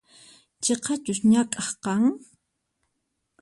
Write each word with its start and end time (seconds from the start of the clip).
Chiqachus 0.63 1.19
ñak'aq 1.31 1.69
kan? 1.83 2.03